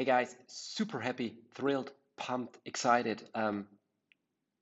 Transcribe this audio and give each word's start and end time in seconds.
Hey 0.00 0.06
guys, 0.06 0.34
super 0.46 0.98
happy, 0.98 1.36
thrilled, 1.52 1.92
pumped, 2.16 2.56
excited 2.64 3.22
um, 3.34 3.66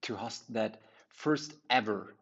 to 0.03 0.17
host 0.17 0.53
that 0.53 0.83
first 1.11 1.54
ever 1.71 2.17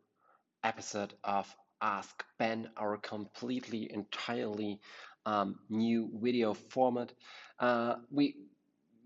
episode 0.63 1.15
of 1.25 1.47
Ask 1.81 2.23
Ben, 2.39 2.69
our 2.76 2.99
completely, 2.99 3.90
entirely 3.90 4.81
um, 5.25 5.61
new 5.71 6.11
video 6.13 6.53
format. 6.53 7.15
Uh, 7.58 7.94
we 8.11 8.37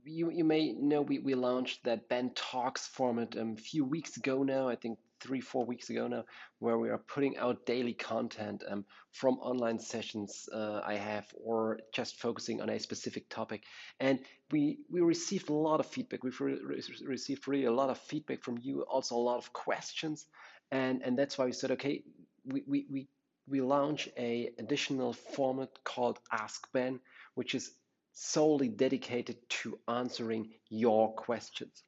you, 0.05 0.33
you 0.33 0.42
may 0.42 0.73
know 0.73 1.02
we, 1.02 1.20
we 1.20 1.37
launched 1.37 1.84
that 1.84 2.09
Ben 2.09 2.33
Talks 2.34 2.88
format 2.88 3.37
um, 3.38 3.55
a 3.56 3.62
few 3.62 3.84
weeks 3.84 4.16
ago 4.16 4.42
now, 4.42 4.69
I 4.69 4.74
think 4.74 4.98
three, 5.21 5.41
four 5.41 5.64
weeks 5.64 5.91
ago 5.91 6.09
now, 6.09 6.25
where 6.59 6.79
we 6.79 6.91
are 6.91 6.98
putting 6.98 7.37
out 7.37 7.66
daily 7.66 7.93
content 7.93 8.62
um, 8.69 8.84
from 9.12 9.34
online 9.34 9.79
sessions 9.79 10.48
uh, 10.52 10.80
I 10.84 10.95
have 10.95 11.27
or 11.34 11.79
just 11.93 12.16
focusing 12.16 12.60
on 12.60 12.69
a 12.70 12.79
specific 12.79 13.29
topic. 13.29 13.62
And 13.98 14.20
we 14.51 14.79
we 14.91 15.01
received 15.01 15.51
a 15.51 15.55
lot 15.55 15.80
of 15.80 15.87
feedback. 15.87 16.24
We've 16.24 16.41
re 16.41 16.59
received 17.06 17.48
really 17.48 17.66
a 17.66 17.73
lot 17.73 17.91
of 17.91 17.98
feedback 17.98 18.43
from 18.43 18.59
you, 18.60 18.83
also 18.83 19.16
a 19.16 19.27
lot 19.30 19.38
of 19.38 19.52
questions. 19.52 20.27
And, 20.70 21.02
and 21.02 21.19
that's 21.19 21.37
why 21.37 21.46
we 21.46 21.52
said, 21.52 21.73
okay, 21.73 22.02
we, 22.45 22.62
we, 22.66 22.87
we, 22.91 23.09
we 23.48 23.60
launch 23.60 24.09
a 24.16 24.51
additional 24.59 25.12
format 25.12 25.71
called 25.84 26.21
Ask 26.30 26.71
Ben, 26.73 27.01
which 27.34 27.55
is 27.55 27.73
solely 28.12 28.68
dedicated 28.68 29.37
to 29.48 29.79
answering 29.88 30.51
your 30.68 31.12
questions. 31.15 31.82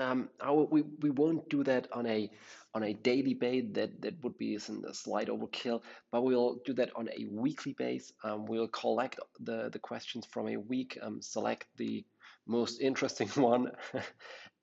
Um, 0.00 0.30
we, 0.70 0.82
we 1.00 1.10
won't 1.10 1.48
do 1.50 1.62
that 1.64 1.86
on 1.92 2.06
a 2.06 2.30
on 2.74 2.84
a 2.84 2.94
daily 2.94 3.34
base. 3.34 3.64
That 3.72 4.00
that 4.00 4.22
would 4.24 4.38
be 4.38 4.54
a 4.54 4.60
slight 4.60 5.28
overkill. 5.28 5.82
But 6.10 6.22
we'll 6.22 6.60
do 6.64 6.72
that 6.74 6.90
on 6.96 7.08
a 7.08 7.26
weekly 7.30 7.74
base. 7.74 8.12
Um, 8.24 8.46
we'll 8.46 8.68
collect 8.68 9.20
the 9.40 9.68
the 9.70 9.78
questions 9.78 10.26
from 10.26 10.48
a 10.48 10.56
week, 10.56 10.98
um, 11.02 11.20
select 11.20 11.66
the 11.76 12.04
most 12.46 12.80
interesting 12.80 13.28
one, 13.34 13.72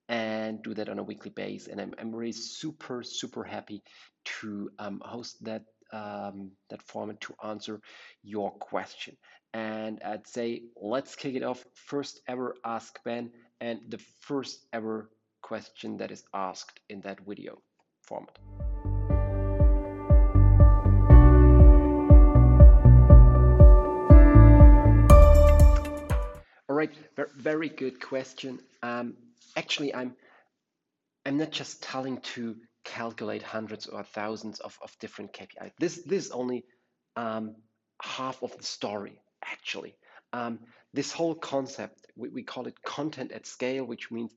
and 0.09 0.63
do 0.63 0.73
that 0.73 0.89
on 0.89 0.99
a 0.99 1.03
weekly 1.03 1.31
base. 1.31 1.67
And 1.67 1.79
I'm 1.79 1.93
I'm 1.99 2.15
really 2.15 2.31
super 2.31 3.03
super 3.03 3.43
happy 3.43 3.83
to 4.41 4.69
um, 4.79 5.01
host 5.05 5.43
that 5.43 5.63
um, 5.93 6.51
that 6.69 6.81
format 6.81 7.21
to 7.21 7.35
answer 7.43 7.79
your 8.23 8.51
question. 8.51 9.15
And 9.53 10.01
I'd 10.03 10.27
say 10.27 10.63
let's 10.75 11.15
kick 11.15 11.35
it 11.35 11.43
off. 11.43 11.63
First 11.73 12.21
ever 12.27 12.55
Ask 12.65 12.99
Ben, 13.05 13.31
and 13.61 13.79
the 13.87 13.99
first 14.21 14.67
ever 14.73 15.09
question 15.47 15.95
that 15.95 16.11
is 16.11 16.23
asked 16.33 16.79
in 16.89 16.99
that 17.01 17.19
video 17.25 17.57
format. 18.01 18.37
All 26.69 26.75
right, 26.75 26.91
very 27.37 27.69
good 27.69 28.01
question. 28.01 28.59
Um, 28.83 29.15
actually, 29.55 29.95
I'm 29.95 30.15
I'm 31.25 31.37
not 31.37 31.51
just 31.51 31.81
telling 31.81 32.17
to 32.35 32.57
calculate 32.83 33.41
hundreds 33.41 33.87
or 33.87 34.03
thousands 34.03 34.59
of, 34.59 34.77
of 34.81 34.95
different 34.99 35.31
KPIs. 35.31 35.71
This, 35.79 36.01
this 36.05 36.25
is 36.25 36.31
only 36.31 36.63
um, 37.15 37.55
half 38.01 38.41
of 38.43 38.55
the 38.57 38.63
story, 38.63 39.19
actually. 39.43 39.95
Um, 40.31 40.59
this 40.93 41.11
whole 41.11 41.35
concept, 41.35 42.07
we, 42.15 42.29
we 42.29 42.43
call 42.43 42.67
it 42.67 42.81
content 42.81 43.33
at 43.33 43.45
scale, 43.45 43.83
which 43.83 44.09
means 44.09 44.31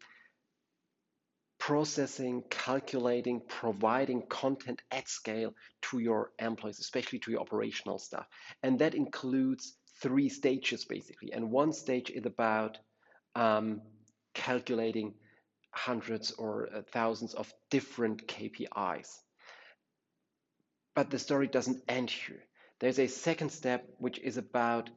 processing, 1.70 2.42
calculating, 2.50 3.40
providing 3.46 4.22
content 4.22 4.82
at 4.90 5.08
scale 5.08 5.54
to 5.80 6.00
your 6.00 6.32
employees, 6.40 6.80
especially 6.80 7.20
to 7.20 7.30
your 7.30 7.40
operational 7.40 7.96
staff. 7.96 8.26
And 8.64 8.80
that 8.80 8.96
includes 8.96 9.74
three 10.02 10.28
stages 10.28 10.84
basically. 10.84 11.32
And 11.32 11.52
one 11.52 11.72
stage 11.72 12.10
is 12.10 12.26
about 12.26 12.78
um, 13.36 13.82
calculating 14.34 15.14
hundreds 15.70 16.32
or 16.32 16.69
uh, 16.75 16.82
thousands 16.91 17.34
of 17.34 17.54
different 17.70 18.26
KPIs. 18.26 19.09
But 20.97 21.09
the 21.09 21.20
story 21.20 21.47
doesn't 21.47 21.84
end 21.86 22.10
here. 22.10 22.42
There's 22.80 22.98
a 22.98 23.06
second 23.06 23.50
step, 23.50 23.86
which 23.98 24.19
is 24.19 24.38
about 24.38 24.91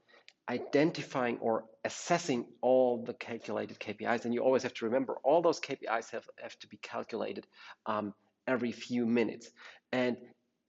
identifying 0.50 1.38
or 1.40 1.66
assessing 1.86 2.46
all 2.62 3.04
the 3.04 3.14
calculated 3.14 3.80
KPIs. 3.80 4.26
And 4.26 4.34
you 4.34 4.42
always 4.42 4.64
have 4.64 4.74
to 4.76 4.86
remember 4.86 5.18
all 5.24 5.42
those 5.42 5.59
KPIs 5.59 6.12
have, 6.12 6.28
have 6.42 6.58
to 6.59 6.68
be 6.68 6.78
calculated 6.78 7.48
um, 7.86 8.14
every 8.48 8.72
few 8.72 9.06
minutes. 9.06 9.50
And 9.92 10.18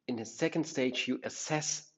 in 0.06 0.16
the 0.16 0.24
second 0.24 0.64
stage, 0.66 1.08
you 1.08 1.20
assess 1.24 1.90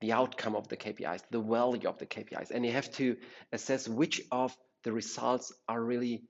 the 0.00 0.12
outcome 0.12 0.54
of 0.54 0.68
the 0.68 0.76
KPIs, 0.76 1.22
the 1.30 1.40
value 1.40 1.88
of 1.88 1.98
the 1.98 2.06
KPIs. 2.06 2.50
And 2.50 2.64
you 2.64 2.72
have 2.72 2.90
to 2.92 3.16
assess 3.52 3.88
which 3.88 4.20
of 4.30 4.56
the 4.84 4.92
results 4.92 5.52
are 5.68 5.82
really 5.82 6.22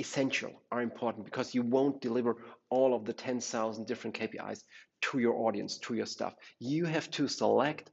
essential, 0.00 0.50
are 0.72 0.82
important 0.82 1.24
because 1.24 1.54
you 1.54 1.62
won't 1.62 2.00
deliver 2.00 2.38
all 2.70 2.94
of 2.94 3.04
the 3.04 3.12
10,000 3.12 3.86
different 3.86 4.18
KPIs 4.18 4.64
to 5.02 5.18
your 5.20 5.46
audience, 5.46 5.78
to 5.78 5.94
your 5.94 6.06
staff. 6.06 6.34
You 6.58 6.86
have 6.86 7.08
to 7.12 7.28
select 7.28 7.90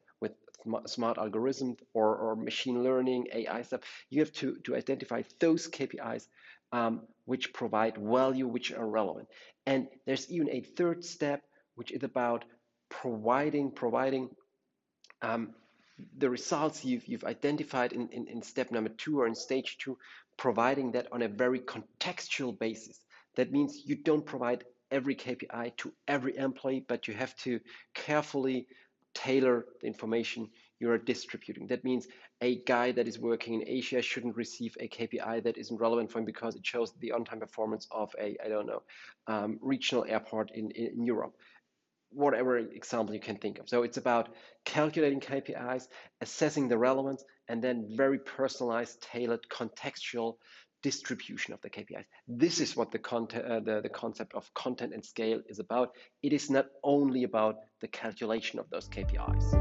smart 0.86 1.18
algorithms 1.18 1.78
or, 1.94 2.16
or 2.16 2.36
machine 2.36 2.84
learning, 2.84 3.28
AI 3.34 3.62
stuff, 3.62 3.82
you 4.10 4.20
have 4.22 4.32
to, 4.34 4.56
to 4.64 4.76
identify 4.76 5.22
those 5.40 5.68
KPIs 5.68 6.28
um, 6.72 7.02
which 7.26 7.54
provide 7.54 7.98
value, 7.98 8.48
which 8.48 8.72
are 8.72 8.88
relevant. 8.88 9.28
And 9.66 9.88
there's 10.06 10.30
even 10.32 10.50
a 10.50 10.62
third 10.62 11.04
step, 11.04 11.42
which 11.76 11.92
is 11.92 12.04
about 12.04 12.46
providing, 12.90 13.72
providing 13.72 14.30
um, 15.22 15.54
the 16.18 16.30
results 16.30 16.86
you've, 16.86 17.08
you've 17.08 17.24
identified 17.24 17.94
in, 17.94 18.10
in, 18.10 18.28
in 18.28 18.42
step 18.42 18.72
number 18.72 18.90
two 18.90 19.20
or 19.20 19.28
in 19.28 19.36
stage 19.36 19.78
two, 19.78 19.98
providing 20.38 20.92
that 20.94 21.08
on 21.12 21.22
a 21.22 21.28
very 21.28 21.60
contextual 21.60 22.58
basis. 22.58 23.00
That 23.36 23.52
means 23.52 23.82
you 23.86 23.96
don't 23.96 24.26
provide 24.26 24.64
every 24.92 25.16
KPI 25.16 25.76
to 25.78 25.94
every 26.08 26.38
employee, 26.38 26.84
but 26.88 27.08
you 27.08 27.14
have 27.14 27.36
to 27.38 27.60
carefully 27.94 28.68
tailor 29.20 29.66
the 29.82 29.88
information 29.88 30.50
you 30.80 30.90
are 30.90 30.98
distributing. 30.98 31.68
That 31.68 31.84
means 31.84 32.08
a 32.42 32.56
guy 32.74 32.94
that 32.94 33.08
is 33.08 33.20
working 33.20 33.56
in 33.56 33.68
Asia 33.68 34.02
shouldn't 34.02 34.38
receive 34.38 34.78
a 34.80 34.88
KPI 34.88 35.44
that 35.44 35.58
isn't 35.58 35.78
relevant 35.78 36.10
for 36.10 36.20
him 36.20 36.26
because 36.26 36.56
it 36.56 36.66
shows 36.66 36.94
the 37.00 37.12
on-time 37.12 37.42
performance 37.42 37.86
of 37.92 38.16
a, 38.18 38.38
I 38.44 38.48
don't 38.48 38.66
know, 38.66 38.84
um, 39.28 39.60
regional 39.62 40.06
airport 40.08 40.52
in, 40.52 40.72
in 40.72 41.04
Europe 41.04 41.36
whatever 42.12 42.58
example 42.58 43.14
you 43.14 43.22
can 43.22 43.38
think 43.38 43.60
of. 43.60 43.70
So 43.70 43.84
it's 43.84 43.98
about 43.98 44.30
calculating 44.66 45.20
KPIs, 45.20 45.88
assessing 46.22 46.68
the 46.68 46.78
relevance, 46.78 47.24
and 47.48 47.64
then 47.64 47.86
very 47.96 48.18
personalized, 48.18 49.02
tailored, 49.02 49.46
contextual 49.50 50.38
distribution 50.82 51.54
of 51.54 51.62
the 51.62 51.70
KPIs. 51.70 52.06
This 52.28 52.60
is 52.60 52.76
what 52.76 52.92
the, 52.92 53.00
uh, 53.00 53.60
the, 53.60 53.82
the 53.82 53.90
concept 53.90 54.34
of 54.36 54.52
content 54.54 54.94
and 54.94 55.04
scale 55.04 55.42
is 55.48 55.60
about. 55.60 55.90
It 56.24 56.34
is 56.34 56.50
not 56.50 56.68
only 56.84 57.24
about 57.24 57.56
the 57.82 57.88
calculation 57.88 58.60
of 58.60 58.70
those 58.70 58.88
KPIs. 58.90 59.54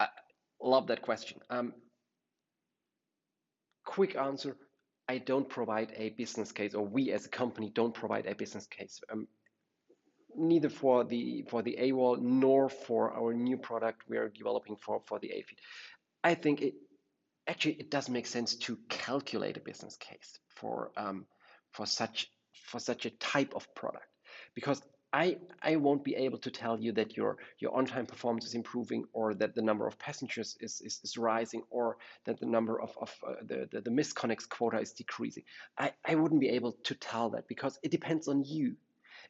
I 0.00 0.08
love 0.62 0.86
that 0.88 1.02
question. 1.02 1.40
Um, 1.50 1.72
quick 3.84 4.16
answer 4.16 4.56
I 5.08 5.16
don't 5.16 5.48
provide 5.48 5.92
a 5.96 6.10
business 6.10 6.52
case, 6.52 6.74
or 6.74 6.84
we 6.86 7.12
as 7.12 7.24
a 7.24 7.30
company 7.30 7.72
don't 7.74 7.94
provide 7.94 8.26
a 8.26 8.34
business 8.34 8.66
case. 8.66 9.00
Um, 9.10 9.26
neither 10.36 10.68
for 10.68 11.04
the 11.04 11.44
for 11.48 11.62
the 11.62 11.76
AWOL 11.80 12.20
nor 12.20 12.68
for 12.68 13.12
our 13.12 13.32
new 13.34 13.56
product 13.56 14.02
we 14.08 14.16
are 14.16 14.28
developing 14.28 14.76
for 14.76 15.00
for 15.06 15.18
the 15.18 15.28
AFeed. 15.28 15.58
I 16.22 16.34
think 16.34 16.62
it 16.62 16.74
actually 17.46 17.74
it 17.74 17.90
does 17.90 18.08
make 18.08 18.26
sense 18.26 18.56
to 18.56 18.78
calculate 18.88 19.56
a 19.56 19.60
business 19.60 19.96
case 19.96 20.38
for 20.48 20.90
um, 20.96 21.26
for 21.72 21.86
such 21.86 22.30
for 22.52 22.78
such 22.78 23.06
a 23.06 23.10
type 23.10 23.54
of 23.54 23.74
product 23.74 24.06
because 24.54 24.82
I, 25.12 25.38
I 25.62 25.76
won't 25.76 26.04
be 26.04 26.14
able 26.16 26.38
to 26.38 26.50
tell 26.50 26.78
you 26.78 26.92
that 26.92 27.16
your, 27.16 27.38
your 27.58 27.74
on-time 27.74 28.04
performance 28.04 28.44
is 28.44 28.54
improving 28.54 29.06
or 29.14 29.32
that 29.34 29.54
the 29.54 29.62
number 29.62 29.86
of 29.86 29.98
passengers 29.98 30.56
is, 30.60 30.82
is, 30.82 31.00
is 31.02 31.16
rising 31.16 31.62
or 31.70 31.96
that 32.26 32.38
the 32.40 32.46
number 32.46 32.80
of, 32.80 32.92
of 33.00 33.14
uh, 33.26 33.34
the, 33.42 33.68
the, 33.72 33.80
the 33.80 33.90
misconnects 33.90 34.46
quota 34.46 34.78
is 34.78 34.92
decreasing. 34.92 35.44
I, 35.78 35.92
I 36.04 36.14
wouldn't 36.16 36.42
be 36.42 36.50
able 36.50 36.72
to 36.84 36.94
tell 36.94 37.30
that 37.30 37.48
because 37.48 37.78
it 37.82 37.90
depends 37.90 38.28
on 38.28 38.44
you. 38.44 38.76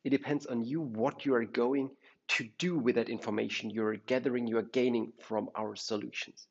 It 0.05 0.11
depends 0.11 0.47
on 0.47 0.65
you 0.65 0.81
what 0.81 1.27
you 1.27 1.35
are 1.35 1.45
going 1.45 1.91
to 2.29 2.49
do 2.59 2.79
with 2.79 2.97
that 2.97 3.09
information 3.09 3.71
you're 3.71 3.97
gathering, 3.97 4.47
you 4.47 4.59
are 4.59 4.63
gaining 4.63 5.13
from 5.21 5.49
our 5.57 5.77
solutions. 5.77 6.47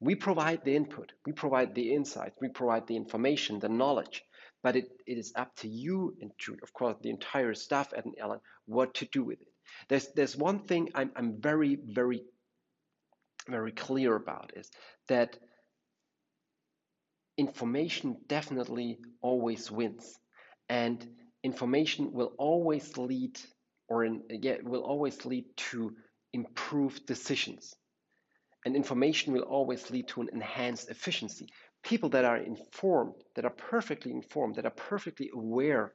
We 0.00 0.14
provide 0.14 0.64
the 0.64 0.74
input, 0.74 1.12
we 1.26 1.32
provide 1.32 1.74
the 1.74 1.94
insight, 1.94 2.32
we 2.40 2.48
provide 2.48 2.86
the 2.86 2.96
information, 2.96 3.58
the 3.58 3.68
knowledge 3.68 4.24
but 4.62 4.76
it, 4.76 4.90
it 5.06 5.18
is 5.18 5.32
up 5.36 5.54
to 5.56 5.68
you 5.68 6.14
and 6.20 6.30
to, 6.38 6.56
of 6.62 6.72
course, 6.72 6.96
the 7.02 7.10
entire 7.10 7.54
staff 7.54 7.92
at 7.96 8.04
airline 8.18 8.40
what 8.66 8.94
to 8.94 9.06
do 9.06 9.24
with 9.24 9.40
it. 9.40 9.48
There's, 9.88 10.08
there's 10.14 10.36
one 10.36 10.60
thing 10.60 10.90
I'm, 10.94 11.10
I'm 11.16 11.40
very, 11.40 11.76
very, 11.76 12.22
very 13.48 13.72
clear 13.72 14.14
about 14.16 14.52
is 14.56 14.70
that 15.08 15.38
information 17.38 18.16
definitely 18.26 18.98
always 19.22 19.70
wins. 19.70 20.18
And 20.68 21.06
information 21.42 22.12
will 22.12 22.32
always 22.38 22.96
lead 22.96 23.38
or 23.88 24.04
in, 24.04 24.22
yeah, 24.30 24.56
will 24.62 24.82
always 24.82 25.24
lead 25.24 25.44
to 25.56 25.94
improved 26.32 27.06
decisions. 27.06 27.74
And 28.64 28.76
information 28.76 29.32
will 29.32 29.42
always 29.42 29.90
lead 29.90 30.08
to 30.08 30.20
an 30.20 30.28
enhanced 30.32 30.90
efficiency. 30.90 31.48
People 31.82 32.10
that 32.10 32.24
are 32.24 32.36
informed, 32.36 33.14
that 33.34 33.44
are 33.44 33.50
perfectly 33.50 34.12
informed, 34.12 34.56
that 34.56 34.66
are 34.66 34.70
perfectly 34.70 35.30
aware 35.34 35.92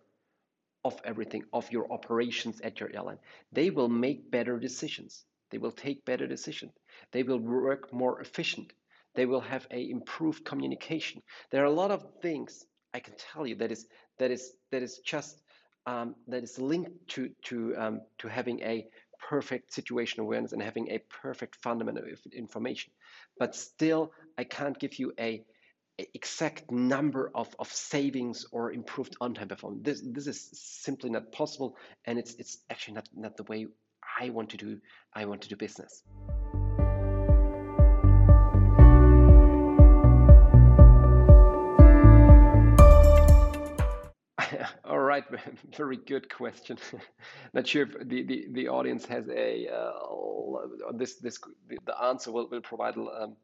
of 0.84 1.00
everything, 1.04 1.44
of 1.54 1.72
your 1.72 1.92
operations 1.92 2.60
at 2.62 2.80
your 2.80 2.92
airline, 2.94 3.20
they 3.52 3.70
will 3.70 3.88
make 3.88 4.30
better 4.32 4.60
decisions. 4.60 5.26
They 5.52 5.58
will 5.58 5.72
take 5.72 6.06
better 6.06 6.28
decisions. 6.28 6.74
They 7.12 7.24
will 7.24 7.40
work 7.40 7.94
more 7.94 8.20
efficient. 8.20 8.74
They 9.14 9.26
will 9.26 9.42
have 9.42 9.68
a 9.72 9.90
improved 9.90 10.44
communication. 10.44 11.22
There 11.52 11.62
are 11.64 11.68
a 11.68 11.72
lot 11.72 11.92
of 11.92 12.04
things 12.22 12.66
I 12.94 13.00
can 13.00 13.14
tell 13.32 13.48
you 13.48 13.56
that 13.56 13.72
is 13.72 13.86
that 14.20 14.32
is 14.32 14.54
that 14.72 14.82
is 14.82 15.00
just 15.00 15.42
um, 15.86 16.16
that 16.28 16.44
is 16.44 16.60
linked 16.60 17.08
to 17.10 17.30
to 17.44 17.76
um, 17.78 18.02
to 18.20 18.28
having 18.28 18.62
a 18.62 18.88
perfect 19.30 19.74
situation 19.74 20.22
awareness 20.22 20.54
and 20.54 20.62
having 20.62 20.90
a 20.92 21.00
perfect 21.22 21.56
fundamental 21.56 22.04
information. 22.34 22.92
But 23.40 23.56
still, 23.56 24.12
I 24.38 24.44
can't 24.44 24.78
give 24.78 25.00
you 25.00 25.14
a, 25.20 25.44
a 26.00 26.08
exact 26.14 26.72
number 26.72 27.32
of, 27.34 27.56
of 27.58 27.72
savings 27.72 28.46
or 28.52 28.72
improved 28.72 29.16
on-time 29.22 29.48
performance. 29.48 29.84
This 29.84 30.02
this 30.06 30.28
is 30.28 30.50
simply 30.54 31.10
not 31.10 31.32
possible, 31.32 31.78
and 32.06 32.20
it's 32.20 32.36
it's 32.36 32.60
actually 32.70 32.96
not 32.96 33.10
not 33.16 33.38
the 33.38 33.44
way 33.44 33.68
I 34.20 34.30
want 34.30 34.50
to 34.52 34.58
do 34.58 34.80
I 35.14 35.26
want 35.26 35.42
to 35.42 35.50
do 35.50 35.56
business. 35.56 36.04
All 44.88 45.00
right, 45.00 45.24
very 45.78 45.98
good 45.98 46.34
question. 46.34 46.78
Not 47.54 47.68
sure 47.68 47.84
if 47.84 48.08
the, 48.08 48.24
the, 48.24 48.48
the 48.52 48.68
audience 48.68 49.06
has 49.08 49.28
a 49.30 49.68
uh, 49.68 50.92
this 50.94 51.16
this 51.16 51.40
the 51.86 52.04
answer 52.04 52.32
will, 52.32 52.48
will 52.50 52.62
provide 52.62 52.96
um, 52.98 53.36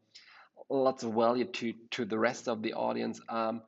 lots 0.70 1.04
of 1.04 1.14
value 1.14 1.46
to 1.46 1.74
to 1.92 2.06
the 2.06 2.18
rest 2.18 2.48
of 2.48 2.62
the 2.62 2.74
audience. 2.74 3.20
Um, 3.28 3.62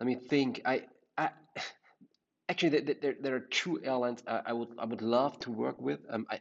let 0.00 0.06
me 0.06 0.14
think. 0.14 0.62
I, 0.64 0.84
I 1.18 1.30
actually 2.48 2.80
there, 2.80 3.14
there 3.20 3.34
are 3.36 3.40
two 3.40 3.82
airlines 3.84 4.22
I, 4.26 4.52
would 4.54 4.70
I 4.78 4.86
would 4.86 5.02
love 5.02 5.38
to 5.40 5.52
work 5.52 5.80
with. 5.80 6.00
Um, 6.08 6.26
I, 6.30 6.40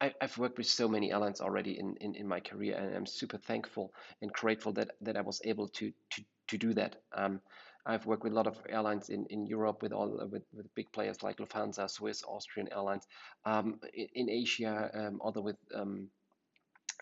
I 0.00 0.14
have 0.20 0.38
worked 0.38 0.58
with 0.58 0.68
so 0.68 0.88
many 0.88 1.12
airlines 1.12 1.40
already 1.40 1.78
in, 1.78 1.96
in, 2.00 2.14
in 2.14 2.28
my 2.28 2.40
career, 2.40 2.76
and 2.76 2.94
I'm 2.96 3.06
super 3.06 3.38
thankful 3.38 3.92
and 4.22 4.32
grateful 4.32 4.72
that 4.74 4.92
that 5.00 5.16
I 5.16 5.22
was 5.22 5.40
able 5.44 5.68
to 5.68 5.92
to 6.10 6.22
to 6.48 6.58
do 6.58 6.74
that. 6.74 6.96
Um, 7.12 7.40
I've 7.86 8.06
worked 8.06 8.24
with 8.24 8.32
a 8.32 8.36
lot 8.36 8.46
of 8.46 8.56
airlines 8.68 9.08
in, 9.08 9.26
in 9.30 9.46
Europe 9.46 9.82
with 9.82 9.92
all 9.92 10.28
with, 10.30 10.42
with 10.52 10.74
big 10.74 10.92
players 10.92 11.22
like 11.22 11.38
Lufthansa, 11.38 11.88
Swiss, 11.88 12.22
Austrian 12.26 12.68
Airlines. 12.72 13.06
Um, 13.44 13.80
in, 13.94 14.08
in, 14.14 14.30
Asia, 14.30 14.90
um, 14.94 15.20
other 15.24 15.40
with 15.40 15.56
um, 15.74 16.08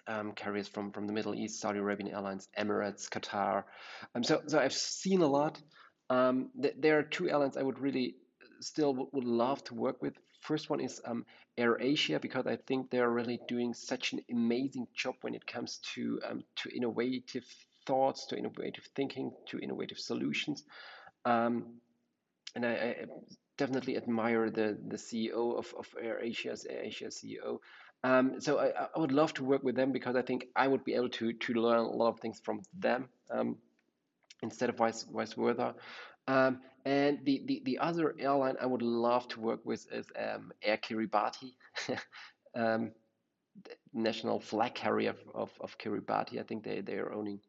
um, 0.06 0.32
carriers 0.32 0.68
from, 0.68 0.92
from 0.92 1.06
the 1.06 1.12
Middle 1.12 1.34
East, 1.34 1.60
Saudi 1.60 1.78
Arabian 1.78 2.12
Airlines, 2.12 2.48
Emirates, 2.58 3.08
Qatar. 3.08 3.64
Um, 4.14 4.22
so 4.22 4.42
so 4.46 4.58
I've 4.58 4.72
seen 4.72 5.22
a 5.22 5.26
lot. 5.26 5.60
Um, 6.10 6.50
th 6.62 6.74
there 6.78 6.98
are 6.98 7.02
two 7.02 7.28
airlines 7.28 7.56
I 7.56 7.62
would 7.62 7.78
really 7.78 8.14
still 8.60 9.08
would 9.12 9.24
love 9.24 9.62
to 9.64 9.74
work 9.74 10.02
with. 10.02 10.14
First 10.40 10.70
one 10.70 10.80
is 10.80 11.00
um, 11.04 11.26
Air 11.56 11.76
Asia 11.80 12.18
because 12.20 12.46
I 12.46 12.56
think 12.56 12.90
they're 12.90 13.10
really 13.10 13.40
doing 13.48 13.74
such 13.74 14.12
an 14.12 14.20
amazing 14.30 14.86
job 14.94 15.16
when 15.22 15.34
it 15.34 15.46
comes 15.46 15.80
to 15.94 16.20
um, 16.28 16.44
to 16.56 16.70
innovative 16.70 17.44
thoughts, 17.88 18.26
to 18.26 18.36
innovative 18.36 18.86
thinking, 18.94 19.32
to 19.46 19.58
innovative 19.58 19.98
solutions. 19.98 20.64
Um, 21.24 21.54
and 22.54 22.64
I, 22.64 22.72
I, 22.72 22.94
definitely 23.56 23.96
admire 23.96 24.50
the, 24.50 24.78
the 24.86 24.96
CEO 24.96 25.58
of, 25.58 25.74
of 25.76 25.86
Air 26.00 26.20
Asia's 26.22 26.64
Air 26.64 26.82
Asia 26.84 27.06
CEO. 27.06 27.58
Um, 28.04 28.40
so 28.40 28.60
I, 28.60 28.68
I, 28.94 28.98
would 29.00 29.10
love 29.10 29.34
to 29.34 29.44
work 29.44 29.64
with 29.64 29.74
them 29.74 29.90
because 29.90 30.14
I 30.14 30.22
think 30.22 30.46
I 30.54 30.68
would 30.68 30.84
be 30.84 30.94
able 30.94 31.08
to 31.18 31.32
to 31.32 31.52
learn 31.54 31.80
a 31.80 31.96
lot 32.02 32.10
of 32.10 32.20
things 32.20 32.40
from 32.44 32.62
them 32.78 33.08
um, 33.32 33.56
instead 34.42 34.68
of 34.68 34.76
vice 34.76 35.02
vice 35.12 35.32
versa. 35.32 35.74
Um, 36.28 36.60
and 36.84 37.18
the, 37.24 37.42
the 37.46 37.62
the 37.64 37.78
other 37.78 38.14
airline 38.20 38.56
I 38.60 38.66
would 38.66 38.82
love 38.82 39.26
to 39.28 39.40
work 39.40 39.60
with 39.64 39.92
is 39.92 40.06
um, 40.16 40.52
Air 40.62 40.78
Kiribati. 40.78 41.54
Um, 42.54 42.92
national 43.92 44.40
flag 44.40 44.74
carrier 44.74 45.10
of, 45.10 45.18
of, 45.34 45.50
of 45.60 45.78
Kiribati. 45.78 46.38
I 46.38 46.42
think 46.42 46.64
they, 46.64 46.80
they 46.80 46.94
are 46.94 47.12
owning 47.12 47.40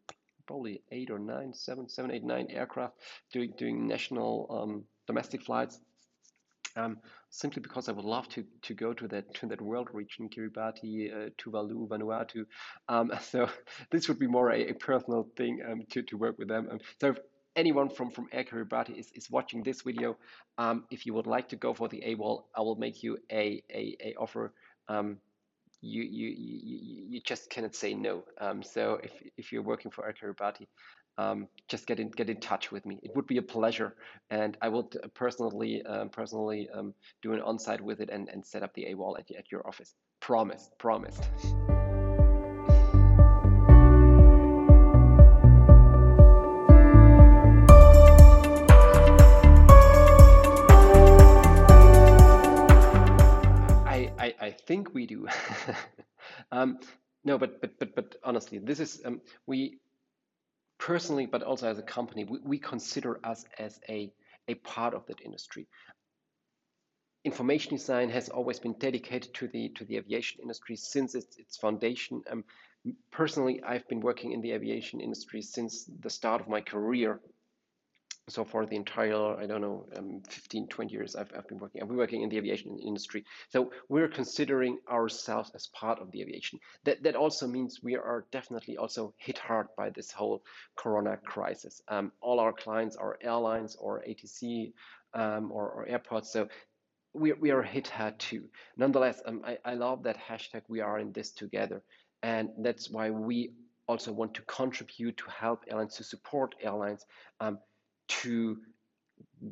probably 0.49 0.81
eight 0.91 1.11
or 1.11 1.19
nine, 1.19 1.53
seven, 1.53 1.87
seven, 1.87 2.09
eight, 2.09 2.23
nine 2.23 2.47
aircraft 2.49 2.95
doing 3.31 3.53
doing 3.55 3.87
national 3.87 4.31
um, 4.49 4.83
domestic 5.05 5.43
flights. 5.43 5.79
Um, 6.75 6.97
simply 7.29 7.61
because 7.61 7.87
I 7.87 7.91
would 7.91 8.05
love 8.05 8.27
to 8.29 8.43
to 8.63 8.73
go 8.73 8.91
to 8.93 9.07
that 9.09 9.25
to 9.35 9.47
that 9.47 9.61
world 9.61 9.89
region, 9.93 10.27
Kiribati, 10.27 10.95
uh, 11.13 11.29
Tuvalu, 11.39 11.87
Vanuatu. 11.87 12.45
Um, 12.87 13.11
so 13.31 13.47
this 13.91 14.07
would 14.07 14.17
be 14.17 14.25
more 14.27 14.49
a, 14.49 14.69
a 14.69 14.73
personal 14.73 15.29
thing 15.37 15.61
um, 15.69 15.83
to 15.91 16.01
to 16.01 16.17
work 16.17 16.39
with 16.39 16.47
them. 16.47 16.67
Um, 16.71 16.79
so 16.99 17.09
if 17.09 17.19
anyone 17.55 17.89
from 17.89 18.09
from 18.09 18.27
Air 18.31 18.43
Kiribati 18.43 18.97
is, 18.97 19.11
is 19.13 19.29
watching 19.29 19.61
this 19.61 19.83
video, 19.83 20.17
um, 20.57 20.85
if 20.89 21.05
you 21.05 21.13
would 21.13 21.27
like 21.27 21.49
to 21.49 21.57
go 21.57 21.75
for 21.75 21.87
the 21.89 22.01
AWOL, 22.07 22.45
I 22.57 22.61
will 22.61 22.79
make 22.85 23.03
you 23.03 23.19
a 23.31 23.63
a, 23.69 23.83
a 24.07 24.15
offer. 24.17 24.51
Um, 24.87 25.19
you, 25.81 26.03
you, 26.03 26.29
you, 26.29 27.05
you 27.09 27.21
just 27.21 27.49
cannot 27.49 27.75
say 27.75 27.93
no. 27.93 28.23
Um, 28.39 28.61
so 28.63 28.99
if, 29.03 29.11
if 29.37 29.51
you're 29.51 29.61
working 29.61 29.91
for 29.91 30.05
Air 30.05 30.13
Kiribati, 30.13 30.67
um, 31.17 31.47
just 31.67 31.85
get 31.85 31.99
in 31.99 32.09
get 32.11 32.29
in 32.29 32.39
touch 32.39 32.71
with 32.71 32.85
me. 32.85 32.97
It 33.03 33.11
would 33.13 33.27
be 33.27 33.37
a 33.37 33.41
pleasure, 33.41 33.95
and 34.29 34.57
I 34.61 34.69
would 34.69 34.95
personally 35.13 35.83
um, 35.83 36.07
personally 36.09 36.69
um, 36.73 36.93
do 37.21 37.33
an 37.33 37.41
on-site 37.41 37.81
with 37.81 37.99
it 37.99 38.09
and, 38.09 38.29
and 38.29 38.45
set 38.45 38.63
up 38.63 38.73
the 38.73 38.85
AWOL 38.85 39.19
at, 39.19 39.29
at 39.35 39.51
your 39.51 39.67
office. 39.67 39.95
Promised, 40.21 40.77
promised. 40.77 41.21
I 54.39 54.51
think 54.51 54.93
we 54.93 55.05
do. 55.05 55.27
um, 56.51 56.79
no, 57.23 57.37
but 57.37 57.61
but 57.61 57.77
but 57.79 57.95
but 57.95 58.15
honestly, 58.23 58.59
this 58.59 58.79
is 58.79 59.01
um, 59.05 59.21
we 59.45 59.79
personally, 60.77 61.25
but 61.25 61.43
also 61.43 61.67
as 61.67 61.77
a 61.77 61.83
company, 61.83 62.23
we, 62.23 62.39
we 62.43 62.59
consider 62.59 63.19
us 63.23 63.45
as 63.57 63.79
a 63.89 64.11
a 64.47 64.55
part 64.55 64.93
of 64.93 65.05
that 65.07 65.21
industry. 65.21 65.67
Information 67.25 67.75
design 67.75 68.09
has 68.09 68.29
always 68.29 68.59
been 68.59 68.73
dedicated 68.79 69.33
to 69.35 69.47
the 69.47 69.69
to 69.69 69.85
the 69.85 69.97
aviation 69.97 70.41
industry 70.41 70.75
since 70.75 71.15
its 71.15 71.37
its 71.37 71.57
foundation. 71.57 72.21
Um, 72.31 72.43
personally, 73.11 73.61
I've 73.61 73.87
been 73.89 73.99
working 73.99 74.31
in 74.31 74.41
the 74.41 74.51
aviation 74.51 75.01
industry 75.01 75.41
since 75.41 75.85
the 75.99 76.09
start 76.09 76.41
of 76.41 76.47
my 76.47 76.61
career 76.61 77.19
so 78.29 78.45
for 78.45 78.65
the 78.65 78.75
entire 78.75 79.35
i 79.37 79.45
don't 79.45 79.61
know 79.61 79.85
um, 79.97 80.21
15 80.29 80.67
20 80.67 80.91
years 80.91 81.15
I've, 81.15 81.31
I've 81.35 81.47
been 81.47 81.57
working 81.57 81.81
i've 81.81 81.87
been 81.87 81.97
working 81.97 82.21
in 82.21 82.29
the 82.29 82.37
aviation 82.37 82.77
industry. 82.79 83.25
So 83.49 83.71
we're 83.87 84.07
considering 84.07 84.79
ourselves 84.89 85.51
as 85.55 85.67
part 85.67 85.99
of 85.99 86.11
the 86.11 86.21
aviation. 86.21 86.59
That 86.85 87.03
that 87.03 87.15
also 87.15 87.47
means 87.47 87.79
we 87.83 87.95
are 87.95 88.25
definitely 88.31 88.77
also 88.77 89.13
hit 89.17 89.37
hard 89.37 89.67
by 89.77 89.89
this 89.89 90.11
whole 90.11 90.43
corona 90.75 91.17
crisis. 91.17 91.81
Um, 91.87 92.11
all 92.21 92.39
our 92.39 92.53
clients 92.53 92.95
are 92.95 93.17
airlines 93.21 93.75
or 93.75 94.03
atc 94.07 94.73
um, 95.13 95.51
or, 95.51 95.69
or, 95.69 95.87
airports 95.87 96.31
so 96.31 96.47
we, 97.13 97.33
we 97.33 97.49
are 97.49 97.63
hit 97.63 97.87
hard 97.87 98.19
too. 98.19 98.43
Nonetheless 98.77 99.21
um, 99.25 99.41
I, 99.45 99.57
I 99.65 99.73
love 99.73 100.03
that 100.03 100.17
hashtag 100.17 100.61
we 100.67 100.81
are 100.81 100.99
in 100.99 101.11
this 101.11 101.31
together 101.31 101.81
and 102.21 102.49
that's 102.59 102.89
why 102.89 103.09
we 103.09 103.53
also 103.87 104.11
want 104.11 104.35
to 104.35 104.41
contribute 104.43 105.17
to 105.17 105.25
help 105.31 105.63
airlines 105.67 105.95
to 105.95 106.03
support 106.03 106.53
airlines 106.61 107.05
um, 107.39 107.57
to 108.09 108.57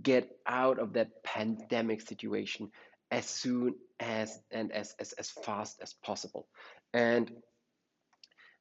get 0.02 0.30
out 0.46 0.80
of 0.80 0.94
that 0.94 1.24
pandemic 1.24 2.02
situation 2.02 2.70
as 3.12 3.26
soon 3.26 3.76
as 4.00 4.40
and 4.52 4.72
as, 4.72 4.94
as, 5.00 5.14
as 5.14 5.30
fast 5.30 5.80
as 5.82 5.94
possible. 5.94 6.48
And 6.94 7.32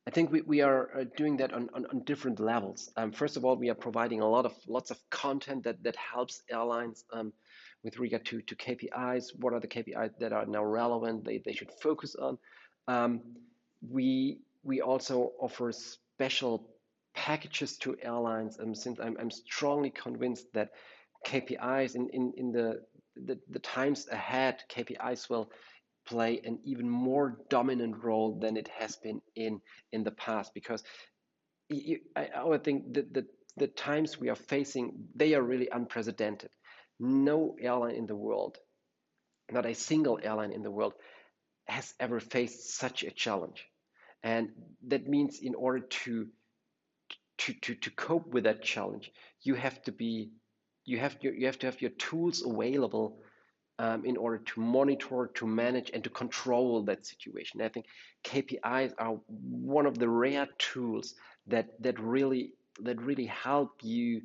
I 0.06 0.12
think 0.12 0.30
we, 0.30 0.42
we 0.42 0.60
are 0.60 1.00
uh, 1.00 1.04
doing 1.16 1.38
that 1.38 1.52
on, 1.52 1.68
on, 1.74 1.86
on 1.86 2.04
different 2.04 2.38
levels. 2.38 2.90
Um, 2.96 3.10
first 3.10 3.36
of 3.36 3.44
all, 3.44 3.56
we 3.56 3.70
are 3.70 3.74
providing 3.74 4.20
a 4.20 4.28
lot 4.28 4.46
of 4.46 4.52
lots 4.68 4.92
of 4.92 4.98
content 5.10 5.64
that, 5.64 5.82
that 5.82 5.96
helps 5.96 6.42
airlines 6.48 7.04
um, 7.12 7.32
with 7.82 7.98
regard 7.98 8.24
to, 8.26 8.40
to 8.42 8.54
KPIs. 8.54 9.30
What 9.40 9.52
are 9.52 9.60
the 9.60 9.66
KPIs 9.66 10.12
that 10.20 10.32
are 10.32 10.46
now 10.46 10.64
relevant? 10.64 11.24
They, 11.24 11.42
they 11.44 11.52
should 11.52 11.72
focus 11.82 12.14
on. 12.14 12.38
Um, 12.86 13.20
we 13.90 14.38
we 14.62 14.80
also 14.80 15.32
offer 15.40 15.72
special 15.72 16.68
packages 17.16 17.76
to 17.78 17.96
airlines 18.02 18.58
um, 18.60 18.74
since 18.74 19.00
I'm, 19.00 19.16
I'm 19.18 19.30
strongly 19.30 19.90
convinced 19.90 20.46
that 20.54 20.70
KPIs 21.26 21.96
in, 21.96 22.08
in, 22.10 22.32
in 22.36 22.52
the, 22.52 22.82
the, 23.16 23.38
the 23.50 23.58
times 23.58 24.06
ahead, 24.12 24.62
KPIs 24.70 25.28
will 25.28 25.50
play 26.06 26.40
an 26.44 26.60
even 26.64 26.88
more 26.88 27.38
dominant 27.50 28.04
role 28.04 28.38
than 28.38 28.56
it 28.56 28.68
has 28.78 28.96
been 28.96 29.20
in 29.34 29.60
in 29.92 30.04
the 30.04 30.12
past 30.12 30.54
because 30.54 30.84
you, 31.68 31.98
I, 32.14 32.28
I 32.36 32.44
would 32.44 32.62
think 32.62 32.94
that 32.94 33.12
the, 33.12 33.26
the 33.56 33.66
times 33.66 34.20
we 34.20 34.28
are 34.28 34.36
facing 34.36 34.92
they 35.16 35.34
are 35.34 35.42
really 35.42 35.68
unprecedented 35.72 36.50
no 37.00 37.56
airline 37.60 37.96
in 37.96 38.06
the 38.06 38.14
world 38.14 38.56
not 39.50 39.66
a 39.66 39.74
single 39.74 40.18
airline 40.22 40.52
in 40.52 40.62
the 40.62 40.70
world 40.70 40.94
has 41.66 41.94
ever 42.00 42.20
faced 42.20 42.76
such 42.76 43.02
a 43.02 43.10
challenge. 43.10 43.66
And 44.22 44.50
that 44.88 45.06
means 45.06 45.40
in 45.40 45.54
order 45.54 45.80
to 45.80 46.28
to, 47.38 47.52
to, 47.52 47.74
to 47.74 47.90
cope 47.90 48.28
with 48.28 48.44
that 48.44 48.62
challenge, 48.62 49.12
you 49.42 49.54
have 49.54 49.82
to 49.82 49.92
be 49.92 50.30
you 50.86 50.98
have 50.98 51.16
you, 51.20 51.32
you 51.32 51.46
have 51.46 51.58
to 51.58 51.66
have 51.66 51.82
your 51.82 51.90
tools 51.90 52.42
available 52.46 53.18
um, 53.78 54.04
in 54.06 54.16
order 54.16 54.38
to 54.38 54.60
monitor, 54.60 55.30
to 55.34 55.46
manage, 55.46 55.90
and 55.92 56.02
to 56.04 56.10
control 56.10 56.82
that 56.84 57.04
situation. 57.04 57.60
I 57.60 57.68
think 57.68 57.86
KPIs 58.24 58.94
are 58.98 59.18
one 59.28 59.86
of 59.86 59.98
the 59.98 60.08
rare 60.08 60.48
tools 60.58 61.14
that 61.48 61.70
that 61.82 61.98
really 62.00 62.52
that 62.80 63.00
really 63.00 63.26
help 63.26 63.72
you 63.82 64.22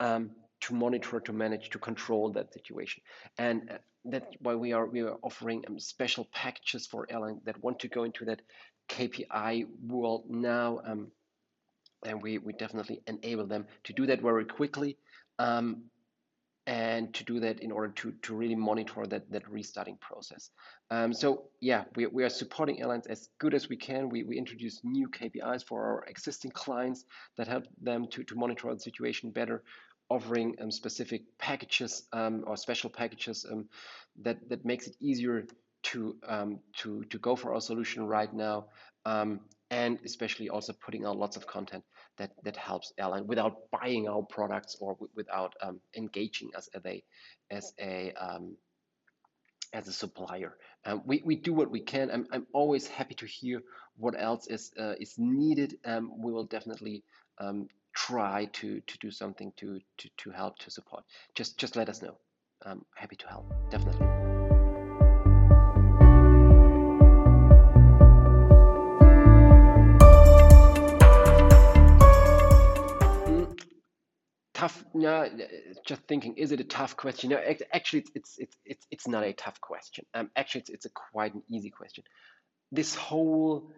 um, 0.00 0.30
to 0.60 0.74
monitor, 0.74 1.20
to 1.20 1.32
manage, 1.32 1.70
to 1.70 1.78
control 1.78 2.30
that 2.32 2.52
situation. 2.52 3.02
And 3.38 3.70
uh, 3.70 3.78
that's 4.04 4.26
why 4.40 4.54
we 4.54 4.72
are 4.72 4.86
we 4.86 5.00
are 5.00 5.16
offering 5.22 5.64
um, 5.66 5.78
special 5.78 6.28
packages 6.32 6.86
for 6.86 7.06
airlines 7.10 7.42
that 7.44 7.62
want 7.62 7.80
to 7.80 7.88
go 7.88 8.04
into 8.04 8.24
that 8.26 8.42
KPI 8.88 9.66
world 9.86 10.24
now. 10.28 10.80
Um, 10.86 11.08
and 12.04 12.22
we, 12.22 12.38
we 12.38 12.52
definitely 12.52 13.02
enable 13.06 13.46
them 13.46 13.66
to 13.84 13.92
do 13.92 14.06
that 14.06 14.20
very 14.20 14.44
quickly. 14.44 14.98
Um, 15.38 15.84
and 16.66 17.12
to 17.12 17.24
do 17.24 17.40
that 17.40 17.60
in 17.60 17.70
order 17.70 17.88
to, 17.88 18.12
to 18.22 18.34
really 18.34 18.54
monitor 18.54 19.06
that, 19.06 19.30
that 19.30 19.48
restarting 19.50 19.98
process. 20.00 20.50
Um, 20.90 21.12
so 21.12 21.44
yeah, 21.60 21.84
we, 21.94 22.06
we 22.06 22.24
are 22.24 22.30
supporting 22.30 22.80
airlines 22.80 23.06
as 23.06 23.28
good 23.38 23.52
as 23.54 23.68
we 23.68 23.76
can. 23.76 24.08
We, 24.08 24.22
we 24.22 24.38
introduce 24.38 24.80
new 24.82 25.08
KPIs 25.08 25.64
for 25.64 25.84
our 25.84 26.04
existing 26.08 26.52
clients 26.52 27.04
that 27.36 27.48
help 27.48 27.64
them 27.82 28.06
to, 28.08 28.24
to 28.24 28.34
monitor 28.34 28.72
the 28.72 28.80
situation 28.80 29.30
better, 29.30 29.62
offering 30.08 30.56
um, 30.60 30.70
specific 30.70 31.22
packages 31.38 32.04
um, 32.14 32.44
or 32.46 32.56
special 32.56 32.88
packages 32.88 33.44
um, 33.50 33.68
that, 34.22 34.48
that 34.48 34.64
makes 34.64 34.86
it 34.86 34.96
easier 35.00 35.44
to, 35.82 36.16
um, 36.26 36.60
to, 36.78 37.04
to 37.10 37.18
go 37.18 37.36
for 37.36 37.52
our 37.52 37.60
solution 37.60 38.06
right 38.06 38.32
now. 38.32 38.66
Um, 39.04 39.40
and 39.70 39.98
especially 40.04 40.48
also 40.48 40.72
putting 40.72 41.04
out 41.04 41.16
lots 41.16 41.36
of 41.36 41.46
content 41.46 41.84
that 42.18 42.32
that 42.44 42.56
helps 42.56 42.92
airline 42.98 43.26
without 43.26 43.70
buying 43.70 44.08
our 44.08 44.22
products 44.22 44.76
or 44.80 44.96
without 45.14 45.54
um, 45.62 45.80
engaging 45.96 46.50
us 46.56 46.68
as 46.74 46.82
a 46.86 47.02
as 47.50 47.72
a 47.80 48.12
um, 48.12 48.56
as 49.72 49.88
a 49.88 49.92
supplier. 49.92 50.56
Um, 50.86 51.02
we, 51.04 51.22
we 51.24 51.36
do 51.36 51.52
what 51.52 51.70
we 51.70 51.80
can. 51.80 52.10
I'm, 52.10 52.26
I'm 52.32 52.46
always 52.52 52.86
happy 52.86 53.14
to 53.16 53.26
hear 53.26 53.60
what 53.96 54.14
else 54.16 54.46
is 54.46 54.72
uh, 54.78 54.94
is 55.00 55.14
needed. 55.18 55.78
Um, 55.84 56.12
we 56.22 56.32
will 56.32 56.44
definitely 56.44 57.02
um, 57.38 57.68
try 57.94 58.46
to 58.52 58.80
to 58.80 58.98
do 58.98 59.10
something 59.10 59.52
to 59.56 59.80
to 59.98 60.08
to 60.18 60.30
help 60.30 60.58
to 60.60 60.70
support. 60.70 61.04
Just 61.34 61.58
just 61.58 61.76
let 61.76 61.88
us 61.88 62.02
know. 62.02 62.16
I'm 62.64 62.84
happy 62.94 63.16
to 63.16 63.28
help. 63.28 63.46
Definitely. 63.70 64.13
Tough 74.64 74.84
no 74.94 75.28
just 75.84 76.02
thinking 76.08 76.34
is 76.36 76.52
it 76.52 76.60
a 76.60 76.64
tough 76.64 76.96
question? 76.96 77.30
No 77.30 77.38
actually 77.72 78.00
it's 78.00 78.10
it's 78.14 78.38
it's 78.38 78.56
it's, 78.64 78.86
it's 78.90 79.08
not 79.08 79.24
a 79.24 79.32
tough 79.32 79.60
question. 79.60 80.06
Um 80.14 80.30
actually 80.36 80.62
it's, 80.62 80.70
it's 80.70 80.86
a 80.86 80.90
quite 80.90 81.34
an 81.34 81.42
easy 81.50 81.70
question. 81.70 82.04
This 82.72 82.94
whole 82.94 83.70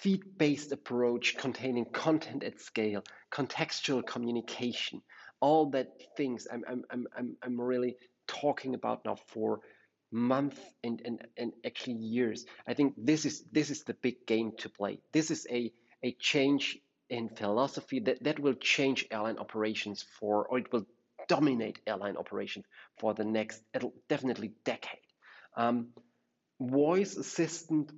feed-based 0.00 0.72
approach 0.72 1.36
containing 1.36 1.84
content 1.84 2.42
at 2.42 2.60
scale 2.60 3.04
contextual 3.30 4.04
communication 4.04 5.02
all 5.40 5.66
that 5.70 5.88
things 6.16 6.48
i'm 6.52 6.64
i'm 6.66 6.82
i'm 6.90 7.06
i'm, 7.16 7.36
I'm 7.42 7.60
really 7.60 7.96
talking 8.26 8.74
about 8.74 9.04
now 9.04 9.16
for 9.28 9.60
months 10.10 10.60
and, 10.82 11.02
and 11.04 11.20
and 11.36 11.52
actually 11.66 11.94
years 11.94 12.46
i 12.66 12.72
think 12.72 12.94
this 12.96 13.26
is 13.26 13.44
this 13.52 13.70
is 13.70 13.84
the 13.84 13.94
big 13.94 14.26
game 14.26 14.52
to 14.58 14.68
play. 14.68 15.00
This 15.12 15.30
is 15.30 15.46
a 15.50 15.72
a 16.02 16.12
change 16.18 16.78
in 17.10 17.28
philosophy 17.28 18.00
that, 18.00 18.22
that 18.24 18.38
will 18.38 18.54
change 18.54 19.06
airline 19.10 19.38
operations 19.38 20.04
for, 20.18 20.46
or 20.46 20.58
it 20.58 20.72
will 20.72 20.86
dominate 21.28 21.78
airline 21.86 22.16
operations 22.16 22.64
for 22.98 23.14
the 23.14 23.24
next, 23.24 23.62
definitely 24.08 24.52
decade. 24.64 25.00
Um, 25.56 25.88
voice 26.60 27.16
assistant 27.16 27.92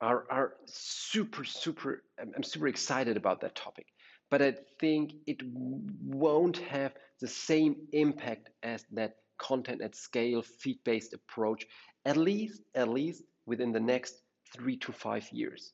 are, 0.00 0.24
are 0.30 0.54
super, 0.66 1.44
super, 1.44 2.02
I'm 2.18 2.42
super 2.42 2.68
excited 2.68 3.16
about 3.16 3.40
that 3.42 3.54
topic. 3.54 3.86
But 4.30 4.42
I 4.42 4.54
think 4.78 5.12
it 5.26 5.42
won't 5.52 6.58
have 6.58 6.94
the 7.20 7.28
same 7.28 7.76
impact 7.92 8.50
as 8.62 8.84
that 8.92 9.16
content 9.38 9.82
at 9.82 9.96
scale 9.96 10.42
feed-based 10.42 11.12
approach, 11.14 11.66
at 12.04 12.16
least, 12.16 12.62
at 12.74 12.88
least 12.88 13.24
within 13.46 13.72
the 13.72 13.80
next 13.80 14.22
three 14.54 14.76
to 14.78 14.92
five 14.92 15.28
years. 15.32 15.72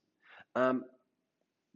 Um, 0.54 0.84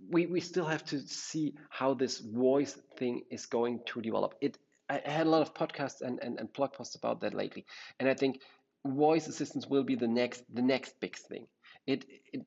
we, 0.09 0.27
we 0.27 0.41
still 0.41 0.65
have 0.65 0.85
to 0.87 1.01
see 1.01 1.55
how 1.69 1.95
this 1.95 2.19
voice 2.19 2.79
thing 2.97 3.23
is 3.31 3.47
going 3.47 3.81
to 3.87 4.01
develop. 4.01 4.35
It 4.41 4.59
I 4.89 5.01
had 5.05 5.27
a 5.27 5.31
lot 5.31 5.43
of 5.43 5.55
podcasts 5.55 6.01
and, 6.01 6.19
and, 6.21 6.41
and 6.41 6.53
blog 6.53 6.73
posts 6.73 6.97
about 6.97 7.21
that 7.21 7.33
lately, 7.33 7.65
and 8.01 8.09
I 8.09 8.15
think 8.15 8.41
voice 8.85 9.29
assistants 9.29 9.67
will 9.69 9.85
be 9.85 9.95
the 9.95 10.09
next 10.09 10.43
the 10.53 10.63
next 10.63 10.99
big 11.01 11.17
thing. 11.17 11.47
It, 11.87 12.05
it 12.33 12.45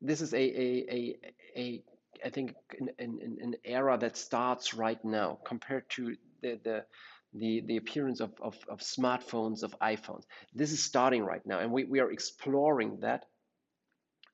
this 0.00 0.20
is 0.20 0.34
a 0.34 0.36
a, 0.36 0.86
a, 0.90 1.16
a 1.56 1.82
I 2.24 2.30
think 2.30 2.54
an, 2.78 2.90
an, 2.98 3.38
an 3.40 3.54
era 3.64 3.96
that 3.98 4.16
starts 4.16 4.74
right 4.74 5.02
now 5.04 5.38
compared 5.44 5.88
to 5.90 6.16
the 6.42 6.60
the 6.62 6.84
the, 7.34 7.62
the 7.66 7.76
appearance 7.78 8.20
of, 8.20 8.32
of, 8.40 8.56
of 8.68 8.80
smartphones, 8.80 9.62
of 9.62 9.74
iPhones. 9.80 10.24
This 10.54 10.72
is 10.72 10.82
starting 10.82 11.24
right 11.24 11.44
now, 11.46 11.60
and 11.60 11.72
we, 11.72 11.84
we 11.84 12.00
are 12.00 12.10
exploring 12.10 12.98
that. 13.00 13.24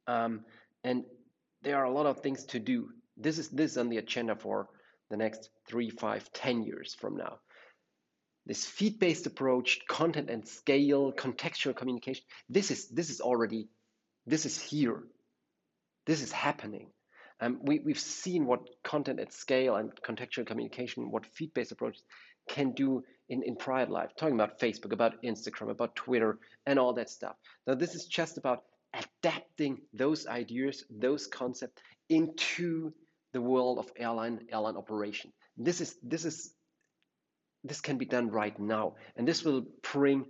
Um, 0.07 0.45
and 0.83 1.05
there 1.63 1.77
are 1.77 1.85
a 1.85 1.93
lot 1.93 2.07
of 2.07 2.21
things 2.21 2.45
to 2.47 2.59
do. 2.59 2.91
This 3.17 3.39
is 3.39 3.49
this 3.49 3.73
is 3.73 3.79
on 3.79 3.89
the 3.89 3.99
agenda 3.99 4.37
for 4.37 4.69
the 5.11 5.17
next 5.17 5.51
three, 5.67 5.91
five, 5.91 6.31
ten 6.33 6.63
years 6.63 6.95
from 6.95 7.17
now. 7.17 7.39
This 8.47 8.65
feed-based 8.65 9.27
approach, 9.27 9.81
content 9.89 10.31
and 10.31 10.47
scale, 10.47 11.13
contextual 11.13 11.77
communication, 11.77 12.25
this 12.49 12.71
is 12.71 12.89
this 12.89 13.11
is 13.11 13.21
already 13.21 13.69
this 14.27 14.47
is 14.47 14.61
here. 14.61 15.03
This 16.07 16.23
is 16.23 16.33
happening. 16.33 16.89
Um, 17.41 17.61
we, 17.63 17.79
we've 17.79 17.99
seen 17.99 18.47
what 18.47 18.61
content 18.83 19.21
at 19.21 19.33
scale 19.33 19.77
and 19.77 19.93
contextual 20.03 20.47
communication, 20.47 21.11
what 21.11 21.27
feed-based 21.27 21.73
approaches 21.73 22.03
can 22.49 22.73
do 22.73 23.05
in, 23.29 23.43
in 23.43 23.57
private 23.57 23.93
life, 23.93 24.11
talking 24.17 24.35
about 24.35 24.59
Facebook, 24.59 24.93
about 24.93 25.23
Instagram, 25.23 25.71
about 25.71 25.95
Twitter, 25.95 26.39
and 26.67 26.79
all 26.79 26.95
that 26.95 27.11
stuff. 27.11 27.37
Now, 27.67 27.75
this 27.75 27.95
is 27.95 28.07
just 28.07 28.39
about 28.39 28.65
adapting 28.95 29.83
those 29.93 30.27
ideas, 30.27 30.85
those 30.91 31.27
concepts 31.27 31.83
into 32.09 32.93
the 33.33 33.41
world 33.41 33.79
of 33.79 33.91
airline 33.97 34.47
airline 34.51 34.77
operation. 34.77 35.33
This 35.57 35.81
is 35.81 35.97
this 36.03 36.25
is 36.25 36.55
this 37.65 37.81
can 37.81 37.99
be 37.99 38.07
done 38.07 38.31
right 38.31 38.59
now, 38.59 38.95
and 39.17 39.27
this 39.27 39.45
will 39.45 39.67
bring 39.93 40.27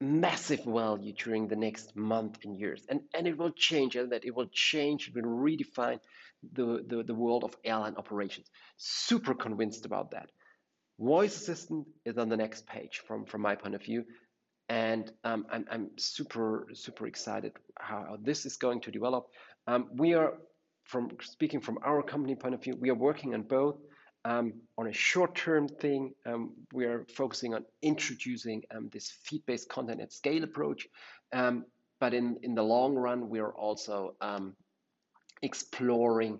massive 0.00 0.64
value 0.64 1.12
during 1.12 1.48
the 1.48 1.56
next 1.56 1.96
month 1.96 2.38
and 2.44 2.58
years, 2.58 2.84
and 2.88 3.00
and 3.14 3.26
it 3.26 3.36
will 3.36 3.50
change, 3.50 3.96
and 3.96 4.12
that 4.12 4.24
it 4.24 4.34
will 4.34 4.48
change, 4.52 5.08
it 5.08 5.14
will 5.14 5.30
redefine 5.30 6.00
the, 6.52 6.84
the 6.86 7.02
the 7.02 7.14
world 7.14 7.44
of 7.44 7.56
airline 7.64 7.96
operations. 7.96 8.46
Super 8.76 9.34
convinced 9.34 9.84
about 9.84 10.12
that. 10.12 10.30
Voice 10.98 11.36
assistant 11.36 11.86
is 12.04 12.18
on 12.18 12.28
the 12.28 12.36
next 12.36 12.66
page 12.66 13.02
from 13.06 13.26
from 13.26 13.42
my 13.42 13.54
point 13.56 13.74
of 13.74 13.82
view 13.82 14.04
and 14.68 15.10
um, 15.24 15.46
I'm, 15.50 15.64
I'm 15.70 15.90
super 15.98 16.68
super 16.72 17.06
excited 17.06 17.52
how 17.78 18.18
this 18.22 18.46
is 18.46 18.56
going 18.56 18.80
to 18.82 18.90
develop. 18.90 19.28
Um, 19.66 19.88
we 19.94 20.14
are 20.14 20.34
from 20.84 21.10
speaking 21.22 21.60
from 21.60 21.78
our 21.84 22.02
company 22.02 22.34
point 22.34 22.54
of 22.54 22.62
view, 22.62 22.76
we 22.80 22.90
are 22.90 22.94
working 22.94 23.34
on 23.34 23.42
both. 23.42 23.76
Um, 24.24 24.54
on 24.76 24.88
a 24.88 24.92
short-term 24.92 25.68
thing, 25.68 26.12
um, 26.26 26.52
we 26.72 26.84
are 26.86 27.06
focusing 27.14 27.54
on 27.54 27.64
introducing 27.82 28.62
um, 28.74 28.90
this 28.92 29.10
feed-based 29.24 29.68
content 29.68 30.00
at 30.00 30.12
scale 30.12 30.44
approach. 30.44 30.88
Um, 31.32 31.64
but 32.00 32.14
in, 32.14 32.36
in 32.42 32.54
the 32.54 32.62
long 32.62 32.94
run, 32.94 33.28
we 33.28 33.38
are 33.38 33.52
also 33.52 34.14
exploring 35.42 36.38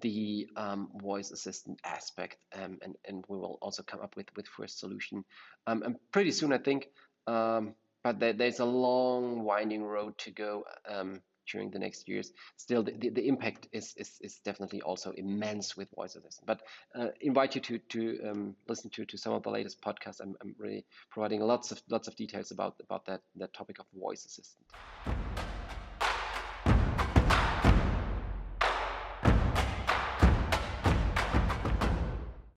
the 0.00 0.48
um, 0.56 0.88
voice 0.96 1.30
assistant 1.30 1.78
aspect 1.84 2.36
um, 2.54 2.78
and, 2.82 2.96
and 3.06 3.24
we 3.28 3.36
will 3.36 3.58
also 3.60 3.82
come 3.82 4.00
up 4.00 4.16
with 4.16 4.26
with 4.36 4.46
first 4.46 4.78
solution 4.78 5.24
um, 5.66 5.82
and 5.82 5.96
pretty 6.10 6.30
soon 6.30 6.52
I 6.52 6.58
think 6.58 6.88
um, 7.26 7.74
but 8.02 8.18
there, 8.18 8.32
there's 8.32 8.60
a 8.60 8.64
long 8.64 9.44
winding 9.44 9.84
road 9.84 10.16
to 10.18 10.30
go 10.30 10.64
um, 10.88 11.20
during 11.50 11.70
the 11.70 11.78
next 11.78 12.08
years. 12.08 12.32
Still, 12.56 12.82
the, 12.82 12.92
the, 12.92 13.10
the, 13.10 13.28
impact 13.28 13.68
is, 13.72 13.94
is, 13.96 14.18
is 14.20 14.40
definitely 14.44 14.80
also 14.82 15.10
immense 15.12 15.76
with 15.76 15.88
voice 15.94 16.16
assistant. 16.16 16.46
But 16.46 16.62
uh, 16.94 17.08
invite 17.20 17.54
you 17.54 17.60
to 17.62 17.78
to 17.78 18.30
um, 18.30 18.56
listen 18.68 18.90
to 18.90 19.04
to 19.04 19.18
some 19.18 19.32
of 19.32 19.42
the 19.42 19.50
latest 19.50 19.80
podcasts. 19.82 20.20
I'm, 20.20 20.36
I'm 20.40 20.54
really 20.58 20.84
providing 21.10 21.40
lots 21.40 21.72
of 21.72 21.82
lots 21.88 22.08
of 22.08 22.16
details 22.16 22.50
about 22.50 22.76
about 22.80 23.04
that 23.06 23.22
that 23.36 23.52
topic 23.52 23.78
of 23.78 23.86
voice 23.98 24.24
assistant. 24.24 24.64